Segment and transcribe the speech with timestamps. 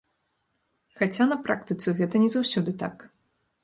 [1.01, 3.09] Хаця, на практыцы, гэта не заўсёды так.